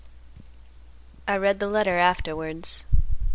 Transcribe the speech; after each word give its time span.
"I 1.27 1.37
read 1.37 1.59
the 1.59 1.67
letter 1.67 1.99
afterwards. 1.99 2.85